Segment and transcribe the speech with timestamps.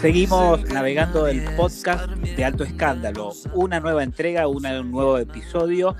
[0.00, 5.94] Seguimos navegando el podcast de Alto Escándalo, una nueva entrega, una- un nuevo episodio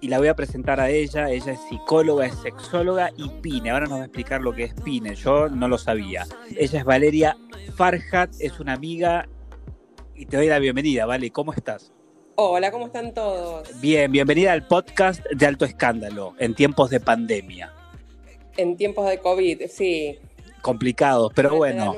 [0.00, 1.28] y la voy a presentar a ella.
[1.30, 3.70] Ella es psicóloga, es sexóloga y PINE.
[3.70, 6.24] Ahora nos va a explicar lo que es PINE, yo no lo sabía.
[6.56, 7.36] Ella es Valeria
[7.76, 9.28] Farhat, es una amiga
[10.14, 11.30] y te doy la bienvenida, ¿vale?
[11.30, 11.92] ¿Cómo estás?
[12.36, 13.68] Hola, ¿cómo están todos?
[13.80, 17.72] Bien, bienvenida al podcast de Alto Escándalo en tiempos de pandemia.
[18.56, 20.18] En tiempos de COVID, sí.
[20.62, 21.94] Complicados, pero De la bueno.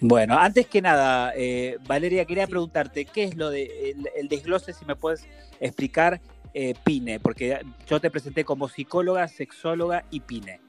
[0.00, 4.72] Bueno, antes que nada, eh, Valeria, quería preguntarte, ¿qué es lo de el, el desglose,
[4.72, 5.26] si me puedes
[5.60, 6.20] explicar,
[6.52, 7.20] eh, PINE?
[7.20, 10.60] Porque yo te presenté como psicóloga, sexóloga y PINE.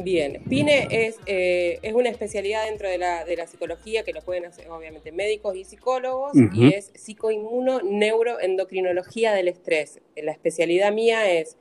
[0.00, 4.22] Bien, PINE es, eh, es una especialidad dentro de la, de la psicología que lo
[4.22, 10.00] pueden hacer obviamente médicos y psicólogos y es psicoinmuno neuroendocrinología del estrés.
[10.14, 11.56] La especialidad mía es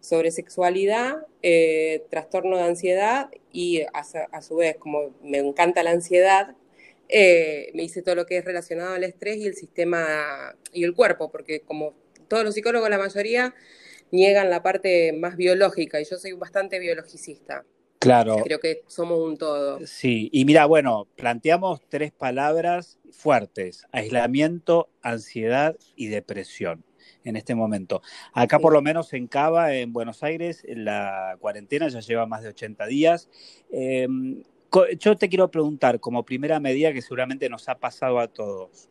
[0.00, 5.82] sobre sexualidad, eh, trastorno de ansiedad y a, su- a su vez, como me encanta
[5.82, 6.54] la ansiedad,
[7.08, 10.94] eh, me hice todo lo que es relacionado al estrés y el sistema y el
[10.94, 11.94] cuerpo, porque como
[12.28, 13.54] todos los psicólogos, la mayoría
[14.12, 17.64] niegan la parte más biológica y yo soy bastante biologicista.
[17.98, 18.38] Claro.
[18.42, 19.86] Creo que somos un todo.
[19.86, 26.82] Sí, y mira, bueno, planteamos tres palabras fuertes, aislamiento, ansiedad y depresión
[27.24, 28.02] en este momento.
[28.32, 28.62] Acá Sí.
[28.62, 32.86] por lo menos en Cava, en Buenos Aires, la cuarentena ya lleva más de 80
[32.86, 33.28] días.
[33.70, 34.06] Eh,
[34.68, 38.88] co- yo te quiero preguntar, como primera medida que seguramente nos ha pasado a todos,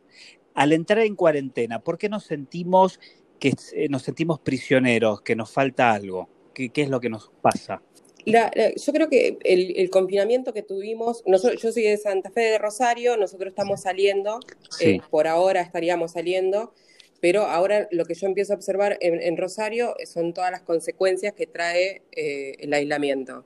[0.54, 2.98] al entrar en cuarentena, ¿por qué nos sentimos
[3.38, 6.28] que eh, nos sentimos prisioneros, que nos falta algo?
[6.52, 7.82] ¿Qué, qué es lo que nos pasa?
[8.26, 12.30] La- la- yo creo que el, el confinamiento que tuvimos, nosotros, yo soy de Santa
[12.30, 14.40] Fe de Rosario, nosotros estamos saliendo,
[14.70, 14.84] Sí.
[14.90, 16.74] eh, por ahora estaríamos saliendo,
[17.20, 21.34] pero ahora lo que yo empiezo a observar en, en Rosario son todas las consecuencias
[21.34, 23.44] que trae eh, el aislamiento.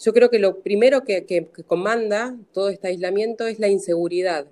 [0.00, 4.46] Yo creo que lo primero que, que- que comanda todo este aislamiento es la inseguridad.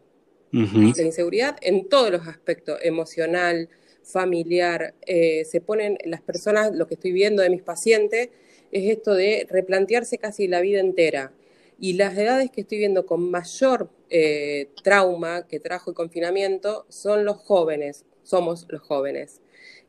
[0.96, 3.68] La inseguridad en todos los aspectos, emocional,
[4.02, 8.30] familiar, eh, se ponen las personas, lo que estoy viendo de mis pacientes,
[8.72, 11.32] es esto de replantearse casi la vida entera.
[11.78, 17.24] Y las edades que estoy viendo con mayor eh, trauma que trajo el confinamiento son
[17.24, 19.40] los jóvenes, somos los jóvenes.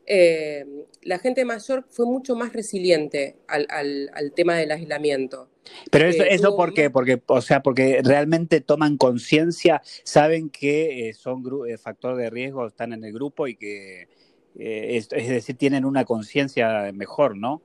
[0.06, 0.64] Eh,
[1.02, 5.50] la gente mayor fue mucho más resiliente al, al- al tema del aislamiento.
[5.90, 6.84] Pero eso, Eh, eso tuvo ¿por qué?
[6.84, 12.30] más- Porque, o sea, porque realmente toman conciencia, saben que eh, son eh, factor de
[12.30, 14.08] riesgo, están en el grupo y que,
[14.56, 17.60] es, es decir, tienen una conciencia mejor, ¿no?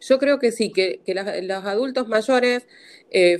[0.00, 2.66] Yo creo que sí, que, que los adultos mayores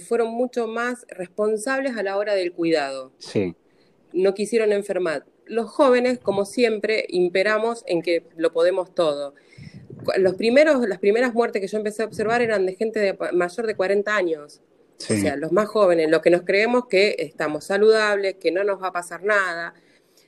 [0.07, 3.12] fueron mucho más responsables a la hora del cuidado.
[3.19, 3.55] Sí.
[4.12, 5.25] No quisieron enfermar.
[5.50, 9.34] Los jóvenes, como siempre, imperamos en que lo podemos todo.
[10.16, 13.66] Los primeros, las primeras muertes que yo empecé a observar eran de gente de- mayor
[13.66, 14.60] de 40 años.
[14.97, 15.15] Sí.
[15.15, 18.83] O sea, los más jóvenes, los que nos creemos que estamos saludables, que no nos
[18.83, 19.75] va a pasar nada.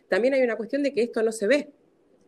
[0.08, 1.70] También hay una cuestión de que esto no se ve,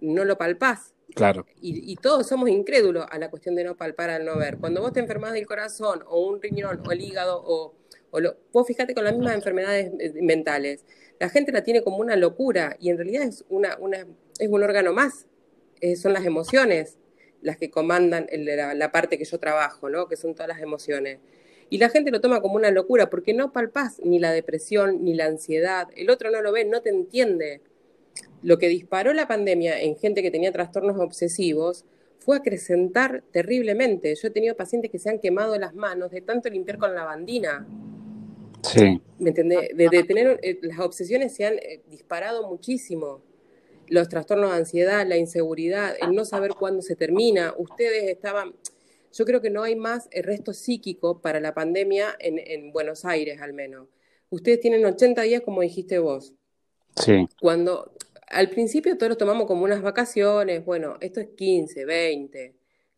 [0.00, 0.94] no lo palpás.
[1.14, 1.44] claro.
[1.60, 4.56] Y, y todos somos incrédulos a la cuestión de no palpar al no ver.
[4.58, 7.74] Cuando vos te enfermas del corazón o un riñón o el hígado o,
[8.14, 10.84] o lo, vos fíjate con las mismas enfermedades eh, mentales,
[11.18, 14.06] la gente la tiene como una locura y en realidad es, una, una,
[14.38, 15.26] es un órgano más.
[15.80, 16.96] Eh, son las emociones
[17.42, 20.06] las que comandan el- la, la parte que yo trabajo, ¿no?
[20.08, 21.18] que son todas las emociones.
[21.70, 25.14] Y la gente lo toma como una locura porque no palpás ni la depresión ni
[25.14, 25.88] la ansiedad.
[25.96, 27.60] El otro no lo ve, no te entiende.
[28.42, 31.84] Lo que disparó la pandemia en gente que tenía trastornos obsesivos
[32.18, 34.14] fue acrecentar terriblemente.
[34.14, 37.66] Yo he tenido pacientes que se han quemado las manos de tanto limpiar con lavandina.
[38.64, 39.00] Sí.
[39.18, 39.68] ¿Me entendés?
[39.76, 43.22] De, de tener, eh, las obsesiones se han eh, disparado muchísimo.
[43.88, 47.54] Los trastornos de ansiedad, la inseguridad, el no saber cuándo se termina.
[47.58, 48.54] Ustedes estaban,
[49.12, 53.04] yo creo que no hay más eh, resto psíquico para la pandemia en, en Buenos
[53.04, 53.88] Aires al menos.
[54.30, 56.34] Ustedes tienen 80 días como dijiste vos.
[56.96, 57.28] Sí.
[57.40, 57.92] Cuando
[58.28, 62.54] al principio todos lo tomamos como unas vacaciones, bueno, esto es 15, 20.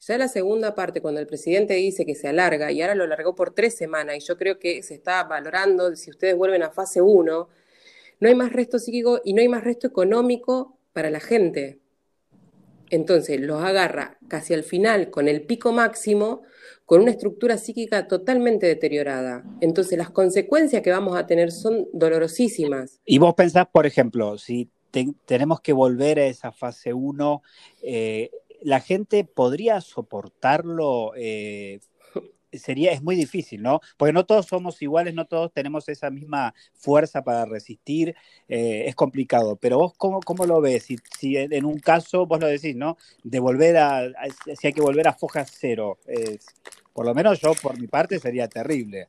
[0.09, 3.35] Ya la segunda parte, cuando el presidente dice que se alarga, y ahora lo alargó
[3.35, 7.01] por tres semanas, y yo creo que se está valorando si ustedes vuelven a fase
[7.01, 7.49] 1,
[8.21, 11.81] no hay más resto psíquico y no hay más resto económico para la gente.
[12.91, 16.43] Entonces los agarra casi al final con el pico máximo,
[16.85, 19.45] con una estructura psíquica totalmente deteriorada.
[19.61, 23.01] Entonces las consecuencias que vamos a tener son dolorosísimas.
[23.05, 24.71] Y vos pensás, por ejemplo, si
[25.27, 27.43] tenemos que volver a esa fase 1,
[27.83, 28.31] eh,
[28.67, 31.79] ¿la gente podría soportarlo eh,
[32.53, 33.81] sería, es muy difícil, ¿no?
[33.97, 38.17] Porque no todos somos iguales, no todos tenemos esa misma fuerza para resistir,
[38.49, 39.55] eh, es complicado.
[39.55, 40.83] Pero vos, ¿cómo, cómo lo ves?
[40.83, 42.97] Si, si, en un caso, vos lo decís, ¿no?
[43.23, 44.11] De volver a,
[44.59, 46.01] si hay que volver a foja cero,
[46.93, 49.07] por lo menos yo, por mi parte, sería terrible.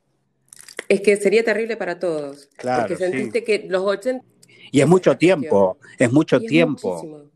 [0.88, 2.48] Es que sería terrible para todos.
[2.56, 2.82] Claro.
[2.82, 4.24] Porque sentiste que los 80...
[4.70, 7.27] Y es mucho tiempo, es mucho tiempo.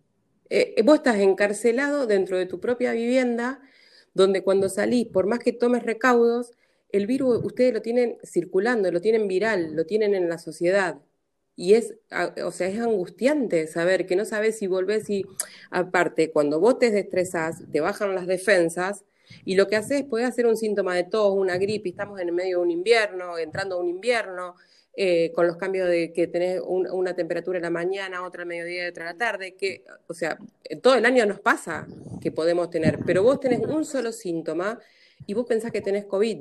[0.55, 3.63] Eh, vos estás encarcelado dentro de tu propia vivienda
[4.13, 6.53] donde cuando salís, por más que tomes recaudos,
[6.91, 11.01] el virus ustedes lo tienen circulando, lo tienen viral, lo tienen en la sociedad.
[11.57, 11.95] Y es,
[12.45, 15.25] o sea, es angustiante saber que no sabes si volvés y,
[15.71, 19.07] aparte, cuando vos te estresás, te bajan las defensas
[19.47, 22.35] y lo que haces puede hacer un síntoma de tos, una gripe, estamos en el
[22.35, 24.57] medio de un invierno, entrando a un invierno,
[24.95, 28.85] eh, con los cambios de que tenés una temperatura en la mañana, otra al mediodía
[28.85, 30.39] y otra a la tarde, que, o sea,
[30.83, 31.87] todo el año nos pasa
[32.21, 34.79] que podemos tener, pero vos tenés un solo síntoma
[35.27, 36.41] y vos pensás que tenés COVID.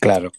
[0.00, 0.30] Claro.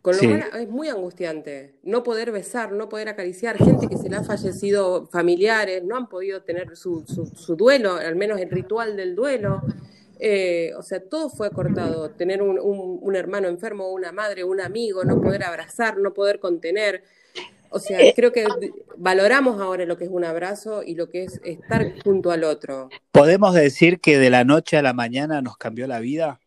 [0.00, 4.08] Con lo cual es muy angustiante no poder besar, no poder acariciar, gente que se
[4.08, 8.96] le ha fallecido familiares, no han podido tener su, su duelo, al menos el ritual
[8.96, 9.62] del duelo.
[10.18, 12.10] Eh, o sea, todo fue cortado.
[12.10, 17.04] Tener un, hermano enfermo, una madre, un amigo, no poder abrazar, no poder contener.
[17.68, 18.46] O sea, eh, creo que
[18.96, 22.88] valoramos ahora lo que es un abrazo y lo que es estar junto al otro.
[23.12, 26.40] ¿Podemos decir que de la noche a la mañana nos cambió la vida?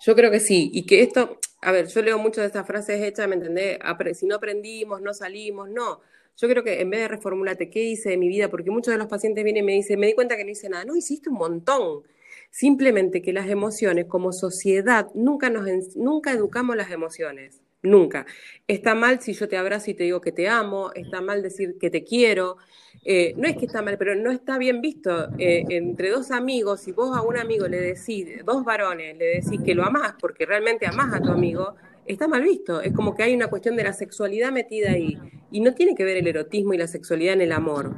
[0.00, 3.02] Yo creo que sí, y que esto, a ver, yo leo muchas de estas frases
[3.02, 3.78] hechas, ¿me entendés?
[4.14, 6.00] Si no aprendimos, no salimos, no.
[6.38, 8.48] Yo creo que en vez de reformularte, ¿qué hice de mi vida?
[8.48, 10.70] Porque muchos de los pacientes vienen y me dicen, me di cuenta que no hice
[10.70, 10.86] nada.
[10.86, 12.02] No, hiciste un montón.
[12.50, 17.62] Simplemente que las emociones, como sociedad, nunca, nos, nunca educamos las emociones.
[17.82, 18.26] Nunca.
[18.68, 21.78] Está mal si yo te abrazo y te digo que te amo, está mal decir
[21.80, 22.58] que te quiero.
[23.04, 25.30] Eh, no es que está mal, pero no está bien visto.
[25.38, 29.60] Eh, entre dos amigos, si vos a un amigo le decís, dos varones, le decís
[29.64, 31.74] que lo amás porque realmente amás a tu amigo,
[32.04, 32.82] está mal visto.
[32.82, 35.18] Es como que hay una cuestión de la sexualidad metida ahí.
[35.50, 37.96] Y no tiene que ver el erotismo y la sexualidad en el amor.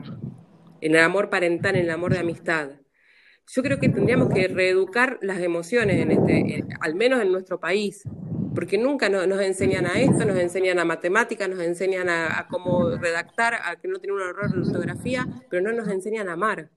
[0.80, 2.81] En el amor parental, en el amor de amistad
[3.48, 8.02] yo creo que tendríamos que reeducar las emociones, en este, al menos en nuestro país,
[8.54, 13.54] porque nunca nos enseñan a esto, nos enseñan a matemáticas, nos enseñan a, cómo redactar,
[13.54, 16.70] a que no tiene un error de ortografía, pero no nos enseñan a amar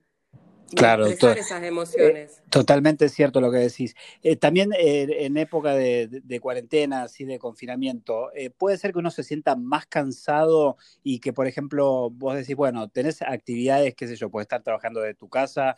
[0.74, 2.32] claro, esas emociones.
[2.38, 3.94] Eh, totalmente cierto lo que decís.
[4.22, 9.22] Eh, también eh, en época de, cuarentena, así de confinamiento, puede ser que uno se
[9.22, 14.30] sienta más cansado y que, por ejemplo, vos decís, bueno, tenés actividades, qué sé yo,
[14.30, 15.74] puedes estar trabajando de tu casa,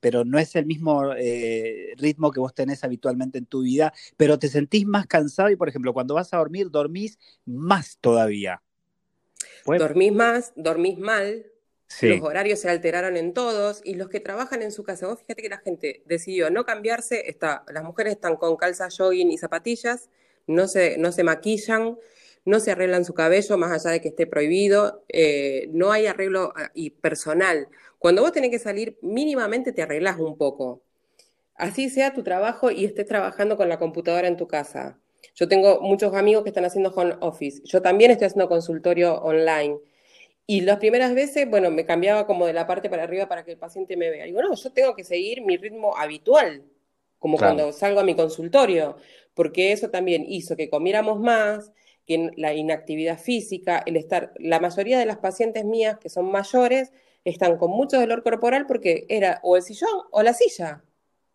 [0.00, 1.12] pero no es el mismo
[1.96, 5.68] ritmo que vos tenés habitualmente en tu vida, pero te sentís más cansado y, por
[5.68, 8.62] ejemplo, cuando vas a dormir, dormís más todavía.
[9.66, 11.46] Dormís más, dormís mal,
[12.02, 15.42] los horarios se alteraron en todos y los que trabajan en su casa, vos fíjate
[15.42, 20.08] que la gente decidió no cambiarse, está, las mujeres están con calza jogging y zapatillas,
[20.46, 21.98] no se, no se maquillan,
[22.44, 26.52] no se arreglan su cabello más allá de que esté prohibido, eh, no hay arreglo
[26.56, 27.68] ah, y personal.
[27.98, 30.82] Cuando vos tenés que salir, mínimamente te arreglás un poco.
[31.54, 34.98] Así sea tu trabajo y estés trabajando con la computadora en tu casa.
[35.34, 37.62] Yo tengo muchos amigos que están haciendo home office.
[37.64, 39.78] Yo también estoy haciendo consultorio online.
[40.46, 43.52] Y las primeras veces, bueno, me cambiaba como de la parte para arriba para que
[43.52, 44.26] el paciente me vea.
[44.26, 46.64] Y bueno, yo tengo que seguir mi ritmo habitual,
[47.18, 48.96] como cuando salgo a mi consultorio,
[49.32, 51.72] porque eso también hizo que comiéramos más,
[52.06, 56.92] que la inactividad física, el estar, la mayoría de las pacientes mías que son mayores
[57.24, 60.84] están con mucho dolor corporal porque era o el sillón o la silla.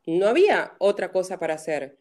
[0.05, 1.97] No había otra cosa para hacer.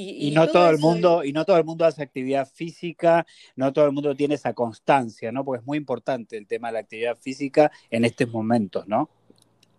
[0.00, 3.26] Y, no todo, el mundo, y no todo el mundo hace actividad física,
[3.56, 5.44] no todo el mundo tiene esa constancia, ¿no?
[5.44, 9.10] Porque es muy importante el tema de la actividad física en estos momentos, ¿no?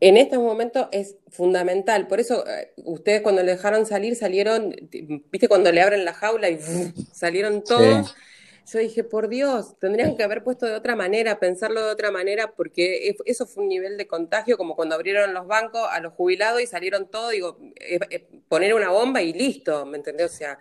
[0.02, 2.08] En estos momentos es fundamental.
[2.08, 4.76] Por eso, eh, ustedes cuando le dejaron salir, salieron,
[5.32, 6.60] viste, cuando le abren la jaula y
[7.14, 8.14] salieron todos.
[8.72, 12.54] Yo dije, por Dios, tendrían que haber puesto de otra manera, pensarlo de otra manera,
[12.56, 16.62] porque eso fue un nivel de contagio como cuando abrieron los bancos a los jubilados
[16.62, 17.58] y salieron todos, digo,
[18.48, 20.32] poner una bomba y listo, ¿me entendés?
[20.32, 20.60] O sea,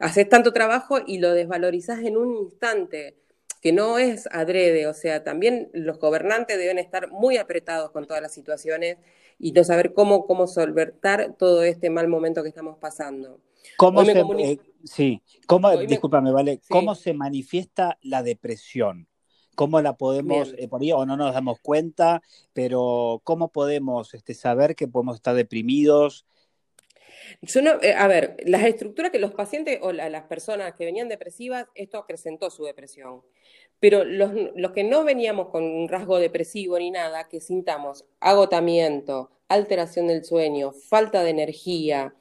[0.00, 3.18] haces tanto trabajo y lo desvalorizás en un instante,
[3.60, 8.20] que no es adrede, o sea, también los gobernantes deben estar muy apretados con todas
[8.20, 8.98] las situaciones
[9.38, 13.40] y no saber cómo, cómo solventar todo este mal momento que estamos pasando.
[13.76, 16.68] ¿Cómo se, eh, sí, cómo, Hoy me- discúlpame, vale, Sí.
[16.68, 19.08] ¿cómo se manifiesta la depresión?
[19.54, 24.34] ¿Cómo la podemos, eh, por ahí o no nos damos cuenta, pero cómo podemos este,
[24.34, 26.26] saber que podemos estar deprimidos?
[27.42, 30.84] Yo no, eh, a ver, las estructuras que los pacientes o la- las personas que
[30.84, 33.22] venían depresivas, esto acrecentó su depresión.
[33.80, 39.30] Pero los, los que no veníamos con un rasgo depresivo ni nada, que sintamos agotamiento,
[39.48, 42.14] alteración del sueño, falta de energía,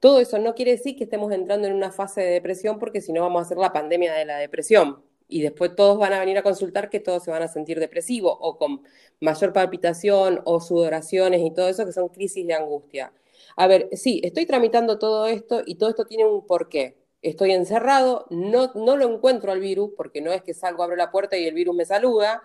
[0.00, 3.12] todo eso no quiere decir que estemos entrando en una fase de depresión, porque si
[3.12, 5.02] no vamos a hacer la pandemia de la depresión.
[5.28, 8.36] Y después todos van a venir a consultar que todos se van a sentir depresivos
[8.40, 8.82] o con
[9.20, 13.12] mayor palpitación o sudoraciones y todo eso que son crisis de angustia.
[13.56, 16.96] A ver, sí, estoy tramitando todo esto y todo esto tiene un porqué.
[17.22, 21.10] Estoy encerrado, no, no lo encuentro al virus, porque no es que salgo, abro la
[21.10, 22.42] puerta y el virus me saluda.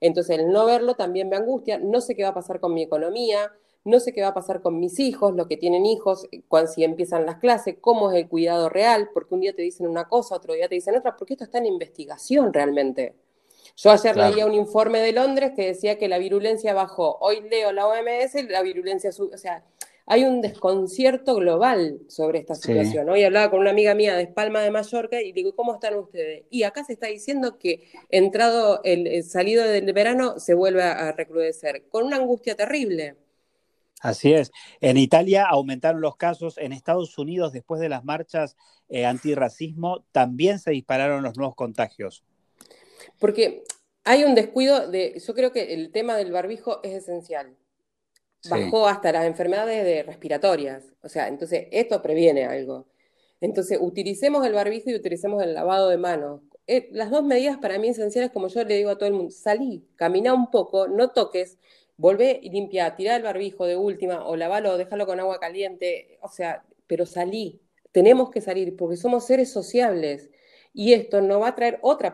[0.00, 1.78] Entonces, el no verlo también me angustia.
[1.78, 3.52] No sé qué va a pasar con mi economía,
[3.84, 6.84] no sé qué va a pasar con mis hijos, los que tienen hijos, cuando, si
[6.84, 10.36] empiezan las clases, cómo es el cuidado real, porque un día te dicen una cosa,
[10.36, 13.14] otro día te dicen otra, porque esto está en investigación realmente.
[13.76, 14.30] Yo ayer Claro.
[14.30, 17.18] leía un informe de Londres que decía que la virulencia bajó.
[17.20, 19.34] Hoy leo la OMS y la virulencia sube.
[19.34, 19.64] O sea,
[20.06, 22.68] hay un desconcierto global sobre esta Sí.
[22.68, 23.08] situación.
[23.08, 26.44] Hoy hablaba con una amiga mía de Espalma de Mallorca y digo, ¿cómo están ustedes?
[26.50, 31.10] Y acá se está diciendo que entrado el, el salido del verano se vuelve a
[31.12, 33.16] recrudecer, con una angustia terrible.
[34.04, 34.52] Así es.
[34.82, 38.54] En Italia aumentaron los casos, en Estados Unidos, después de las marchas
[38.90, 42.22] eh, antirracismo, también se dispararon los nuevos contagios.
[43.18, 43.64] Porque
[44.04, 47.56] hay un descuido de, yo creo que el tema del barbijo es esencial.
[48.40, 48.50] Sí.
[48.50, 50.84] Bajó hasta las enfermedades de respiratorias.
[51.02, 52.86] O sea, entonces esto previene algo.
[53.40, 56.42] Entonces, utilicemos el barbijo y utilicemos el lavado de manos.
[56.66, 59.30] Eh, las dos medidas para mí esenciales, como yo le digo a todo el mundo,
[59.30, 61.56] salí, camina un poco, no toques,
[61.96, 66.28] volvé y limpia, tirá el barbijo de última o lavalo, déjalo con agua caliente, o
[66.28, 67.60] sea, pero salí,
[67.92, 70.30] tenemos que salir porque somos seres sociables
[70.72, 72.12] y esto no va a traer otra,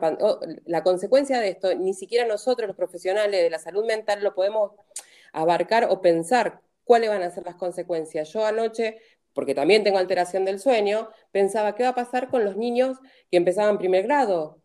[0.66, 4.72] la consecuencia de esto, ni siquiera nosotros los profesionales de la salud mental lo podemos
[5.32, 8.32] abarcar o pensar cuáles van a ser las consecuencias.
[8.32, 8.98] Yo anoche,
[9.32, 12.98] porque también tengo alteración del sueño, pensaba qué va a pasar con los niños
[13.30, 14.60] que empezaban primer grado,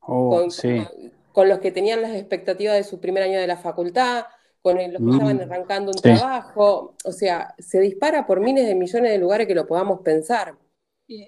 [0.00, 0.86] Oh, con, sí.
[1.32, 4.24] con los que tenían las expectativas de su primer año de la facultad,
[4.62, 6.02] con los que Mm, estaban arrancando un sí.
[6.02, 6.96] trabajo.
[7.04, 10.56] O sea, se dispara por miles de millones de lugares que lo podamos pensar.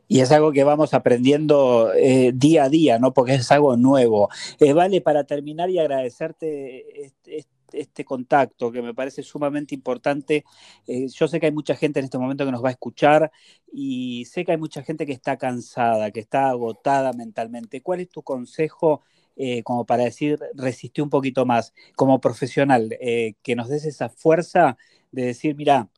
[0.09, 3.13] Y es algo que vamos aprendiendo eh, día a día, ¿no?
[3.15, 4.29] Porque es algo nuevo.
[4.59, 10.45] Eh, vale, para terminar y agradecerte este, este- este contacto que me parece sumamente importante.
[10.89, 13.31] eh, yo sé que hay mucha gente en este momento que nos va a escuchar
[13.73, 17.81] y sé que hay mucha gente que está cansada, que está agotada mentalmente.
[17.83, 19.03] ¿Cuál es tu consejo
[19.43, 22.97] eh, como para decir, resistir un poquito más como profesional?
[23.01, 24.77] eh, que nos des esa fuerza
[25.11, 25.89] de decir, mira,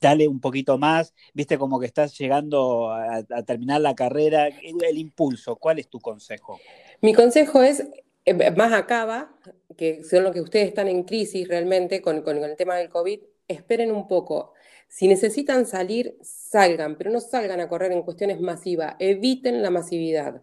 [0.00, 5.56] dale un poquito más, viste como que estás llegando a, terminar la carrera, el, impulso,
[5.56, 6.58] ¿cuál es tu consejo?
[7.00, 7.84] Mi consejo es,
[8.24, 9.34] eh, más acaba,
[9.76, 13.20] que son los que ustedes están en crisis realmente con, con el tema del COVID,
[13.48, 14.52] esperen un poco.
[14.88, 20.42] Si necesitan salir, salgan, pero no salgan a correr en cuestiones masivas, eviten la masividad.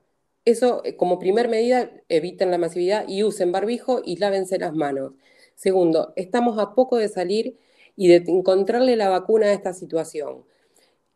[0.49, 5.13] Eso, eh, como primer medida, eviten la masividad y usen barbijo y lávense las manos.
[5.53, 7.59] Segundo, estamos a poco de salir
[7.95, 10.45] y de encontrarle la vacuna a esta situación.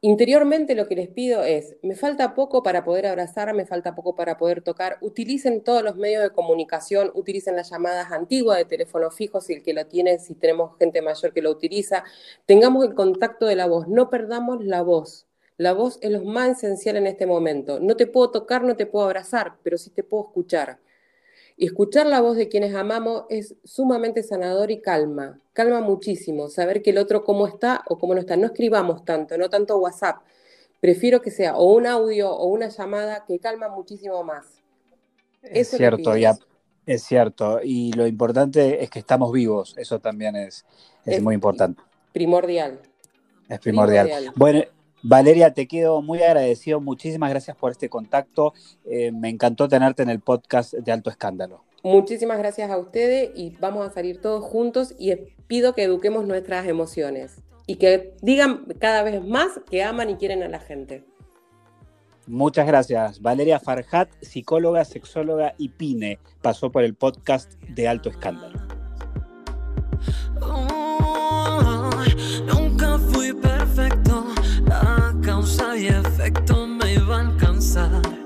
[0.01, 4.13] Interiormente lo que les pido es, me falta poco para poder abrazar, me falta poco
[4.13, 9.09] para poder tocar, utilicen todos los medios de comunicación, utilicen las llamadas antiguas de teléfono
[9.09, 12.03] fijo, si el que lo tiene, si tenemos gente mayor que lo utiliza,
[12.45, 15.25] tengamos el contacto de la voz, no perdamos la voz.
[15.57, 17.79] La voz es lo más esencial en este momento.
[17.79, 20.79] No te puedo tocar, no te puedo abrazar, pero sí te puedo escuchar.
[21.55, 25.39] Y escuchar la voz de quienes amamos es sumamente sanador y calma.
[25.53, 26.47] Calma muchísimo.
[26.49, 28.35] Saber que el otro cómo está o cómo no está.
[28.35, 30.17] No escribamos tanto, no tanto WhatsApp.
[30.79, 34.47] Prefiero que sea o un audio o una llamada que calma muchísimo más.
[35.43, 36.35] Es Eso cierto, ya,
[36.85, 37.59] es cierto.
[37.63, 40.65] Y lo importante es que estamos vivos, eso también es,
[41.05, 41.81] es Es muy importante,
[42.11, 42.79] Primordial.
[43.47, 44.07] es primordial.
[44.07, 44.33] Primordial.
[44.35, 44.63] Bueno,
[45.05, 48.53] Valeria, te quedo muy agradecido, muchísimas gracias por este contacto.
[48.85, 51.61] Eh, me encantó tenerte en el podcast de Alto Escándalo.
[51.83, 55.13] Muchísimas gracias a ustedes y vamos a salir todos juntos y
[55.47, 60.41] pido que eduquemos nuestras emociones y que digan cada vez más que aman y quieren
[60.41, 61.03] a la gente.
[62.25, 63.21] Muchas gracias.
[63.21, 68.72] Valeria Farhat, psicóloga, sexóloga y PINE, pasó por el podcast de Alto Escándalo.
[75.75, 78.22] Y efecto me iba a alcanzar.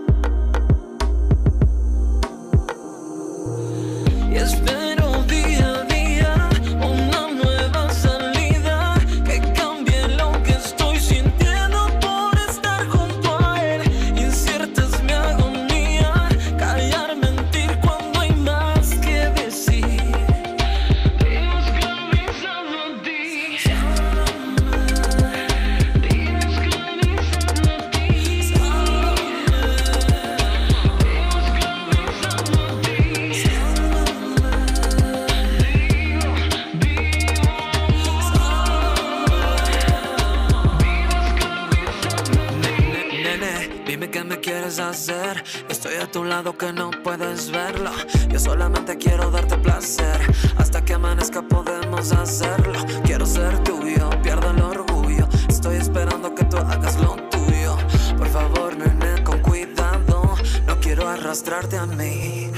[44.80, 47.90] Estoy a tu lado que no puedes verlo.
[48.30, 50.22] Yo solamente quiero darte placer.
[50.56, 52.80] Hasta que amanezca podemos hacerlo.
[53.04, 55.28] Quiero ser tuyo, pierdo el orgullo.
[55.50, 57.76] Estoy esperando que tú hagas lo tuyo.
[58.20, 60.36] Por favor, nene, con cuidado.
[60.68, 62.52] No quiero arrastrarte a mí.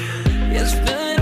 [0.51, 1.18] Y espero día